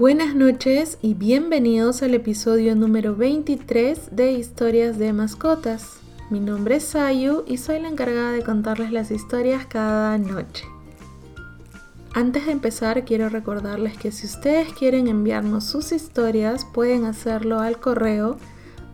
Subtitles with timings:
[0.00, 6.00] Buenas noches y bienvenidos al episodio número 23 de Historias de Mascotas.
[6.30, 10.64] Mi nombre es Sayu y soy la encargada de contarles las historias cada noche.
[12.14, 17.78] Antes de empezar quiero recordarles que si ustedes quieren enviarnos sus historias pueden hacerlo al
[17.78, 18.38] correo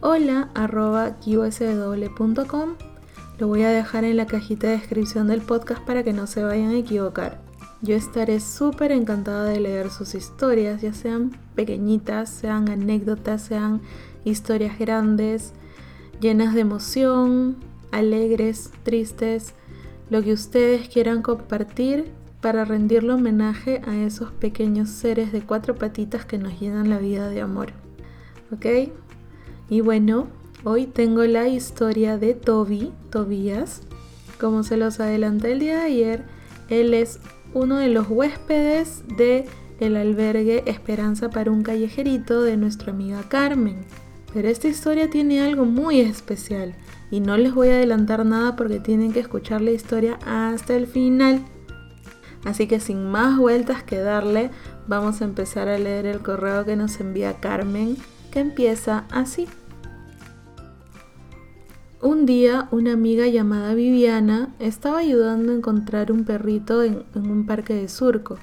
[0.01, 1.15] hola.qsw.com
[3.38, 6.43] Lo voy a dejar en la cajita de descripción del podcast para que no se
[6.43, 7.45] vayan a equivocar.
[7.87, 13.81] Yo estaré súper encantada de leer sus historias, ya sean pequeñitas, sean anécdotas, sean
[14.25, 15.53] historias grandes,
[16.21, 17.59] llenas de emoción,
[17.93, 19.55] alegres, tristes,
[20.11, 26.25] lo que ustedes quieran compartir para rendirle homenaje a esos pequeños seres de cuatro patitas
[26.25, 27.69] que nos llenan la vida de amor.
[28.51, 28.67] ¿Ok?
[29.71, 30.27] Y bueno,
[30.65, 33.83] hoy tengo la historia de Toby, Tobías.
[34.41, 36.25] Como se los adelanté el día de ayer,
[36.69, 37.21] él es
[37.56, 39.47] uno de los huéspedes de
[39.81, 43.81] el albergue Esperanza para un callejerito de nuestra amiga Carmen.
[44.34, 46.75] Pero esta historia tiene algo muy especial
[47.11, 50.86] y no les voy a adelantar nada porque tienen que escuchar la historia hasta el
[50.86, 51.41] final.
[52.44, 54.50] Así que sin más vueltas que darle,
[54.86, 57.97] vamos a empezar a leer el correo que nos envía Carmen,
[58.31, 59.48] que empieza así.
[62.07, 67.75] Un día una amiga llamada Viviana estaba ayudando a encontrar un perrito en, un parque
[67.75, 68.39] de surco,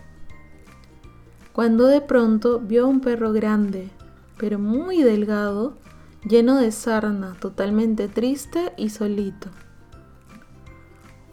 [1.53, 3.89] cuando de pronto vio a un perro grande,
[4.37, 5.77] pero muy delgado,
[6.27, 9.47] lleno de sarna, totalmente triste y solito.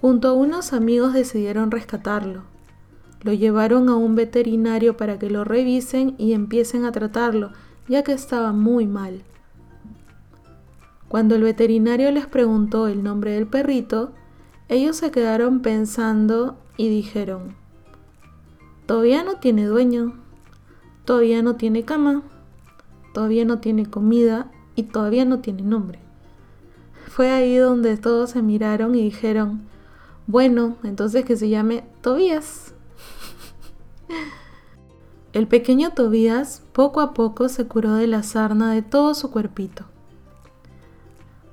[0.00, 2.44] Junto a unos amigos decidieron rescatarlo.
[3.22, 7.50] Lo llevaron a un veterinario para que lo revisen y empiecen a tratarlo,
[7.88, 9.24] ya que estaba muy mal.
[11.10, 14.12] Cuando el veterinario les preguntó el nombre del perrito,
[14.68, 17.56] ellos se quedaron pensando y dijeron,
[18.86, 20.14] todavía no tiene dueño,
[21.04, 22.22] todavía no tiene cama,
[23.12, 25.98] todavía no tiene comida y todavía no tiene nombre.
[27.08, 29.62] Fue ahí donde todos se miraron y dijeron,
[30.28, 32.72] bueno, entonces que se llame Tobías.
[35.32, 39.86] El pequeño Tobías poco a poco se curó de la sarna de todo su cuerpito.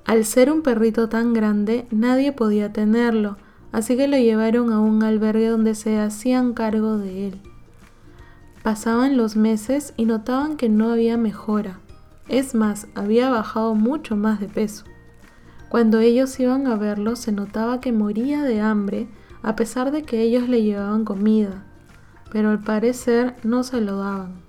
[0.08, 3.36] Al ser un perrito tan grande, nadie podía tenerlo,
[3.72, 7.40] así que lo llevaron a un albergue donde se hacían cargo de él.
[8.62, 11.80] Pasaban los meses y notaban que no había mejora.
[12.26, 14.86] Es más, había bajado mucho más de peso.
[15.68, 19.08] Cuando ellos iban a verlo se notaba que moría de hambre
[19.42, 21.66] a pesar de que ellos le llevaban comida,
[22.32, 24.40] pero al parecer no se lo daban.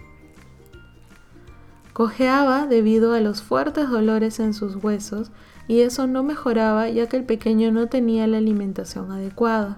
[1.92, 5.32] Cojeaba debido a los fuertes dolores en sus huesos
[5.70, 9.78] y eso no mejoraba ya que el pequeño no tenía la alimentación adecuada.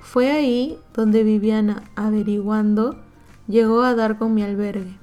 [0.00, 2.96] Fue ahí donde Viviana, averiguando,
[3.46, 4.96] llegó a dar con mi albergue.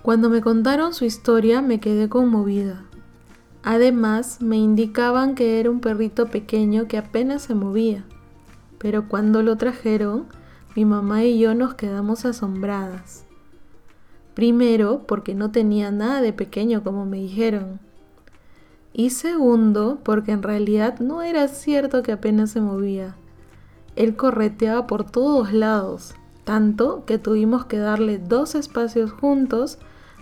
[0.00, 2.84] Cuando me contaron su historia me quedé conmovida.
[3.64, 8.04] Además, me indicaban que era un perrito pequeño que apenas se movía.
[8.78, 10.26] Pero cuando lo trajeron,
[10.76, 13.24] mi mamá y yo nos quedamos asombradas.
[14.34, 17.80] Primero, porque no tenía nada de pequeño como me dijeron.
[18.92, 23.14] Y segundo, porque en realidad no era cierto que apenas se movía.
[23.96, 26.14] Él correteaba por todos lados,
[26.44, 29.78] tanto que tuvimos que darle dos espacios juntos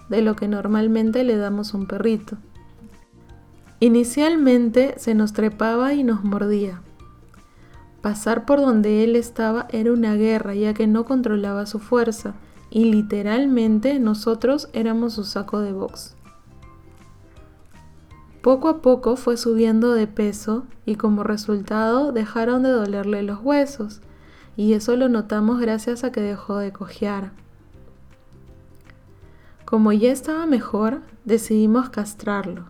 [0.09, 2.36] de lo que normalmente le damos a un perrito.
[3.80, 6.82] Inicialmente se nos trepaba y nos mordía.
[8.03, 12.34] Pasar por donde él estaba era una guerra ya que no controlaba su fuerza
[12.70, 16.14] y literalmente nosotros éramos su saco de box.
[18.43, 24.01] Poco a poco fue subiendo de peso y como resultado dejaron de dolerle los huesos,
[24.56, 27.33] y eso lo notamos gracias a que dejó de cojear.
[29.67, 32.65] Como ya estaba mejor, decidimos castrarlo,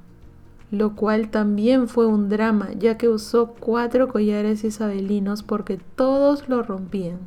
[0.73, 6.65] lo cual también fue un drama ya que usó cuatro collares isabelinos porque todos lo
[6.65, 7.21] rompían.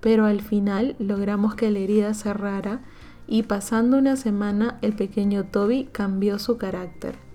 [0.00, 2.80] Pero al final logramos que la herida cerrara
[3.28, 7.27] y pasando una semana el pequeño Toby cambió su carácter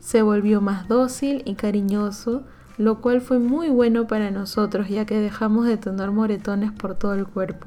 [0.00, 2.44] se volvió más dócil y cariñoso,
[2.76, 7.14] lo cual fue muy bueno para nosotros ya que dejamos de tener moretones por todo
[7.14, 7.66] el cuerpo.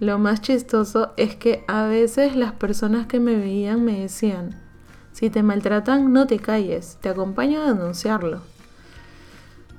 [0.00, 4.60] Lo más chistoso es que a veces las personas que me veían me decían,
[5.12, 8.42] si te maltratan no te calles, te acompaño a denunciarlo.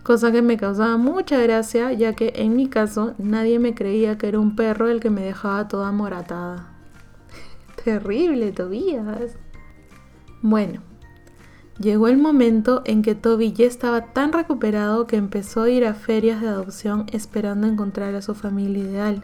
[0.02, 4.30] Cosa que me causaba mucha gracia ya que en mi caso nadie me creía que
[4.30, 6.70] era un perro el que me dejaba toda moratada.
[7.84, 9.36] Terrible, Tobías.
[10.42, 10.82] Bueno,
[11.80, 15.94] Llegó el momento en que Toby ya estaba tan recuperado que empezó a ir a
[15.94, 19.24] ferias de adopción esperando encontrar a su familia ideal.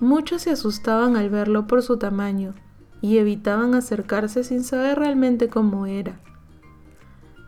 [0.00, 2.54] Muchos se asustaban al verlo por su tamaño
[3.00, 6.20] y evitaban acercarse sin saber realmente cómo era.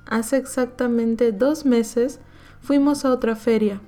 [0.06, 2.18] Hace exactamente dos meses
[2.60, 3.80] fuimos a otra feria.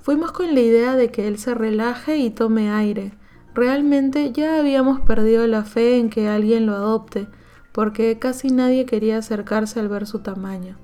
[0.00, 3.12] Fuimos con la idea de que él se relaje y tome aire.
[3.54, 7.28] Realmente ya habíamos perdido la fe en que alguien lo adopte,
[7.74, 10.76] porque casi nadie quería acercarse al ver su tamaño.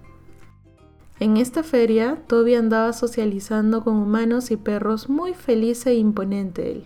[1.20, 6.84] En esta feria, Toby andaba socializando con humanos y perros muy feliz e imponente él,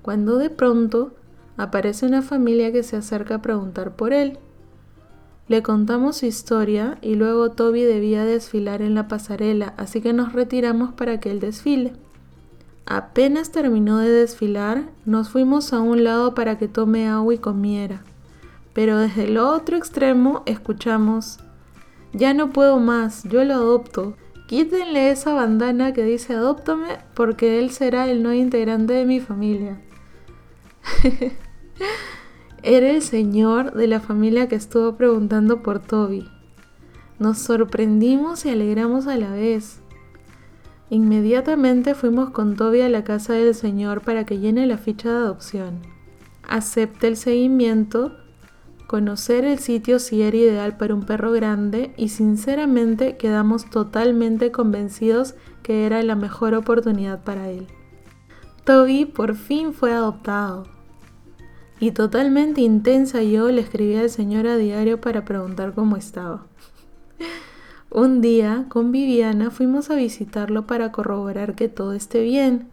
[0.00, 1.12] cuando de pronto
[1.58, 4.38] aparece una familia que se acerca a preguntar por él.
[5.48, 10.32] Le contamos su historia y luego Toby debía desfilar en la pasarela, así que nos
[10.32, 11.92] retiramos para que él desfile.
[12.86, 18.02] Apenas terminó de desfilar, nos fuimos a un lado para que tome agua y comiera.
[18.76, 21.38] Pero desde el otro extremo escuchamos,
[22.12, 24.18] ya no puedo más, yo lo adopto.
[24.48, 29.80] Quítenle esa bandana que dice adóptame porque él será el nuevo integrante de mi familia.
[32.62, 36.28] Era el señor de la familia que estuvo preguntando por Toby.
[37.18, 39.80] Nos sorprendimos y alegramos a la vez.
[40.90, 45.16] Inmediatamente fuimos con Toby a la casa del señor para que llene la ficha de
[45.16, 45.80] adopción.
[46.46, 48.25] Acepte el seguimiento
[48.86, 55.34] conocer el sitio si era ideal para un perro grande y sinceramente quedamos totalmente convencidos
[55.62, 57.66] que era la mejor oportunidad para él.
[58.64, 60.64] Toby por fin fue adoptado.
[61.78, 66.46] Y totalmente intensa yo le escribí al señor a diario para preguntar cómo estaba.
[67.90, 72.68] un día con Viviana fuimos a visitarlo para corroborar que todo esté bien.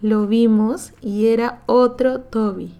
[0.00, 2.79] Lo vimos y era otro Toby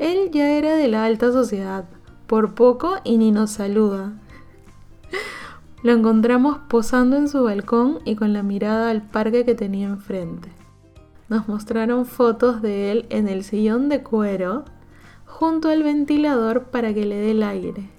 [0.00, 1.84] él ya era de la alta sociedad,
[2.26, 4.14] por poco y ni nos saluda.
[5.82, 10.48] Lo encontramos posando en su balcón y con la mirada al parque que tenía enfrente.
[11.28, 14.64] Nos mostraron fotos de él en el sillón de cuero
[15.26, 17.90] junto al ventilador para que le dé el aire.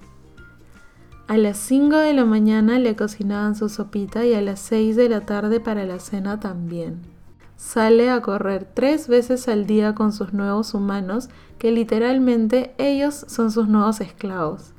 [1.27, 5.07] A las 5 de la mañana le cocinaban su sopita y a las 6 de
[5.07, 7.20] la tarde para la cena también
[7.61, 11.29] sale a correr tres veces al día con sus nuevos humanos,
[11.59, 14.73] que literalmente ellos son sus nuevos esclavos.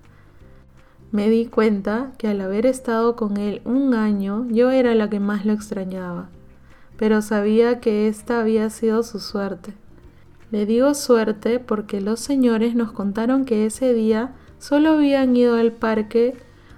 [1.12, 5.20] Me di cuenta que al haber estado con él un año, yo era la que
[5.20, 6.29] más lo extrañaba,
[6.96, 9.75] pero sabía que esta había sido su suerte.
[10.50, 15.70] Le digo suerte porque los señores nos contaron que ese día solo habían ido al
[15.70, 16.34] parque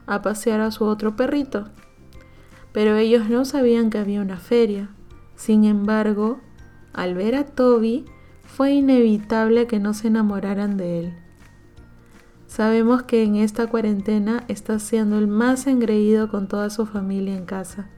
[0.07, 1.71] a pasear a su otro perrito,
[2.73, 4.94] pero ellos no sabían que había una feria.
[5.37, 6.41] Sin embargo,
[6.93, 8.05] al ver a Toby,
[8.45, 11.15] fue inevitable que no se enamoraran de él.
[12.47, 17.47] Sabemos que en esta cuarentena está siendo el más engreído con toda su familia en
[17.47, 17.89] casa.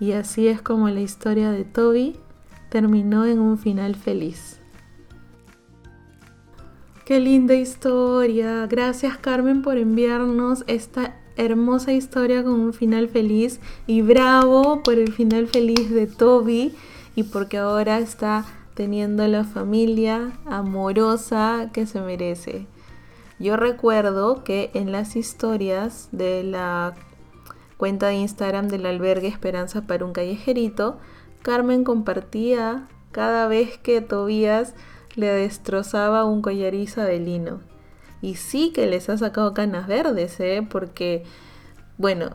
[0.00, 2.16] Y así es como la historia de Toby
[2.68, 4.58] terminó en un final feliz.
[7.04, 8.66] Qué linda historia.
[8.66, 15.12] Gracias Carmen por enviarnos esta hermosa historia con un final feliz y bravo por el
[15.12, 16.74] final feliz de Toby
[17.14, 18.44] y porque ahora está
[18.74, 22.66] teniendo la familia amorosa que se merece.
[23.38, 26.94] Yo recuerdo que en las historias de la
[27.76, 30.98] cuenta de Instagram del albergue Esperanza para un callejerito,
[31.42, 34.74] Carmen compartía cada vez que Tobías
[35.16, 36.40] le destrozaba un
[37.04, 37.71] de lino.
[38.22, 40.66] Y sí que les ha sacado canas verdes, ¿eh?
[40.70, 41.24] Porque,
[41.98, 42.30] bueno,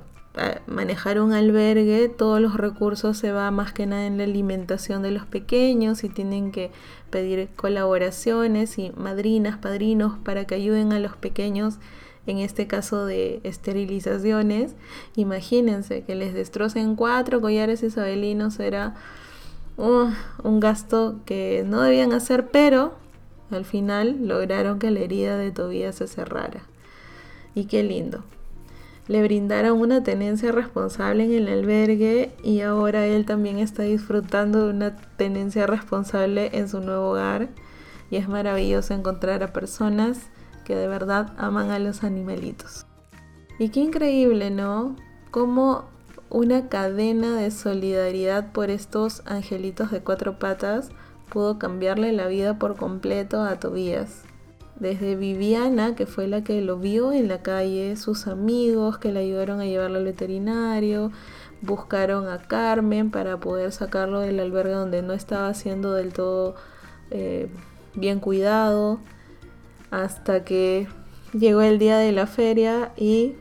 [0.68, 5.12] manejar un albergue, todos los recursos se va más que nada en la alimentación de
[5.12, 6.72] los pequeños y tienen que
[7.10, 11.80] pedir colaboraciones y madrinas, padrinos para que ayuden a los pequeños
[12.28, 14.76] en este caso de esterilizaciones.
[15.16, 18.96] Imagínense que les destrocen cuatro collares isabelinos, era
[19.78, 20.10] uh,
[20.44, 22.94] un gasto que no debían hacer, pero
[23.52, 26.62] al final lograron que la herida de Tobías se cerrara.
[27.56, 28.24] Y qué lindo.
[29.08, 34.74] Le brindaron una tenencia responsable en el albergue y ahora él también está disfrutando de
[34.74, 37.48] una tenencia responsable en su nuevo hogar.
[38.10, 40.28] Y es maravilloso encontrar a personas
[40.66, 42.86] que de verdad aman a los animalitos.
[43.60, 44.98] Y qué increíble, ¿no?
[45.32, 45.86] Como
[46.30, 50.90] una cadena de solidaridad por estos angelitos de cuatro patas
[51.30, 54.24] pudo cambiarle la vida por completo a Tobías.
[54.80, 59.22] Desde Viviana, que fue la que lo vio en la calle, sus amigos que le
[59.22, 61.12] ayudaron a llevarlo al veterinario,
[61.62, 66.56] buscaron a Carmen para poder sacarlo del albergue donde no estaba siendo del todo
[67.10, 67.50] eh,
[67.96, 69.00] bien cuidado,
[69.90, 70.88] hasta que
[71.34, 73.36] llegó el día de la feria y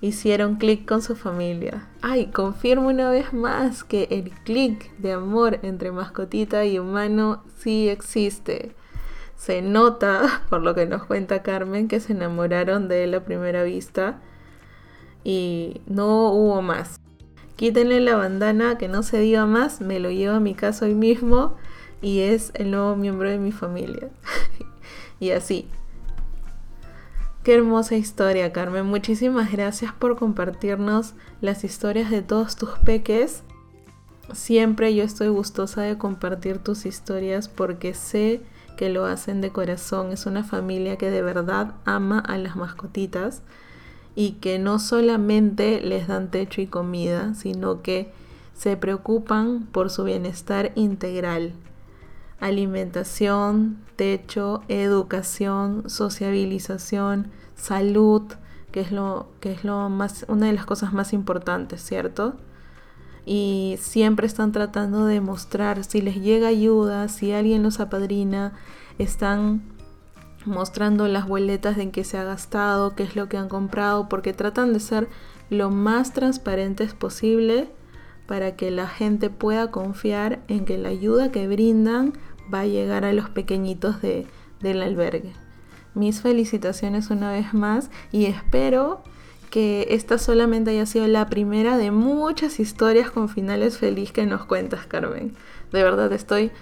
[0.00, 1.88] hicieron clic con su familia.
[2.00, 7.88] Ay, confirmo una vez más que el clic de amor entre mascotita y humano sí
[7.88, 8.74] existe.
[9.36, 13.62] Se nota, por lo que nos cuenta Carmen, que se enamoraron de él a primera
[13.62, 14.20] vista
[15.24, 16.98] y no hubo más.
[17.56, 20.94] Quítenle la bandana, que no se diga más, me lo llevo a mi casa hoy
[20.94, 21.56] mismo
[22.00, 24.08] y es el nuevo miembro de mi familia.
[25.20, 25.68] y así,
[27.42, 28.84] Qué hermosa historia, Carmen.
[28.84, 33.44] Muchísimas gracias por compartirnos las historias de todos tus peques.
[34.34, 38.42] Siempre yo estoy gustosa de compartir tus historias porque sé
[38.76, 40.12] que lo hacen de corazón.
[40.12, 43.40] Es una familia que de verdad ama a las mascotitas
[44.14, 48.12] y que no solamente les dan techo y comida, sino que
[48.52, 51.54] se preocupan por su bienestar integral.
[52.40, 58.22] Alimentación, techo, educación, sociabilización, salud,
[58.72, 62.34] que es lo que es lo más una de las cosas más importantes, ¿cierto?
[63.26, 68.54] Y siempre están tratando de mostrar si les llega ayuda, si alguien los apadrina,
[68.98, 69.62] están
[70.46, 74.32] mostrando las boletas en qué se ha gastado, qué es lo que han comprado, porque
[74.32, 75.08] tratan de ser
[75.50, 77.70] lo más transparentes posible
[78.30, 82.12] para que la gente pueda confiar en que la ayuda que brindan
[82.54, 84.24] va a llegar a los pequeñitos de,
[84.60, 85.32] del albergue.
[85.94, 89.02] Mis felicitaciones una vez más y espero
[89.50, 94.44] que esta solamente haya sido la primera de muchas historias con finales feliz que nos
[94.44, 95.34] cuentas, Carmen.
[95.72, 96.52] De verdad estoy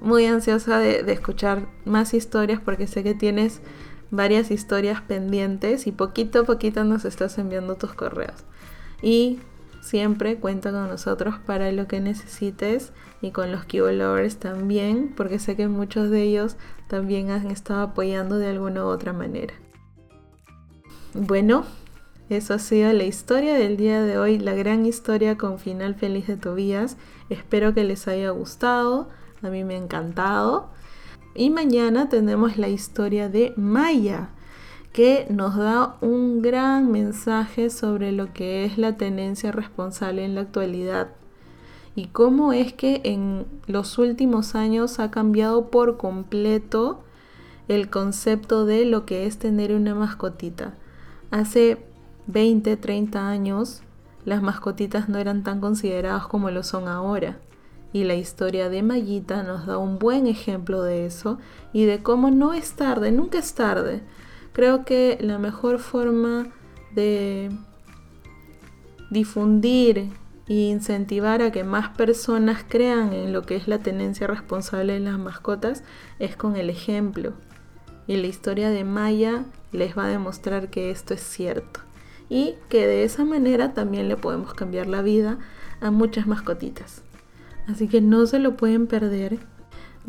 [0.00, 3.60] muy ansiosa de, de, escuchar más historias porque sé que tienes
[4.10, 8.46] varias historias pendientes y poquito a poquito nos estás enviando tus correos.
[9.02, 9.40] Y
[9.80, 13.88] Siempre cuenta con nosotros para lo que necesites y con los Cubo
[14.38, 16.56] también, porque sé que muchos de ellos
[16.88, 19.54] también han estado apoyando de alguna u otra manera.
[21.14, 21.64] Bueno,
[22.28, 26.26] eso ha sido la historia del día de hoy, la gran historia con final feliz
[26.26, 26.96] de Tobías.
[27.28, 29.08] Espero que les haya gustado,
[29.42, 30.70] a mí me ha encantado.
[31.34, 34.30] Y mañana tenemos la historia de Maya
[34.92, 40.42] que nos da un gran mensaje sobre lo que es la tenencia responsable en la
[40.42, 41.08] actualidad
[41.94, 47.02] y cómo es que en los últimos años ha cambiado por completo
[47.68, 50.74] el concepto de lo que es tener una mascotita.
[51.30, 51.78] Hace
[52.26, 53.82] 20, 30 años
[54.24, 57.38] las mascotitas no eran tan consideradas como lo son ahora.
[57.92, 61.38] Y la historia de Mayita nos da un buen ejemplo de eso
[61.72, 64.02] y de cómo no es tarde, nunca es tarde
[64.52, 66.48] Creo que la mejor forma
[66.94, 67.50] de
[69.10, 70.08] difundir
[70.48, 75.00] e incentivar a que más personas crean en lo que es la tenencia responsable de
[75.00, 75.84] las mascotas
[76.18, 77.34] es con el ejemplo.
[78.08, 81.80] Y la historia de Maya les va a demostrar que esto es cierto.
[82.28, 85.38] Y que de esa manera también le podemos cambiar la vida
[85.80, 87.02] a muchas mascotitas.
[87.68, 89.38] Así que no se lo pueden perder.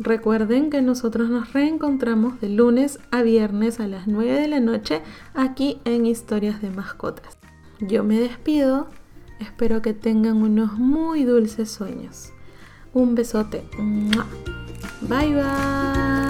[0.02, 5.00] Recuerden que nosotros nos reencontramos de lunes a viernes a las 9 de la noche
[5.32, 7.38] aquí en Historias de Mascotas.
[7.78, 8.88] Yo me despido,
[9.38, 12.32] espero que tengan unos muy dulces sueños.
[12.92, 13.62] Un besote.
[15.02, 16.21] Bye bye.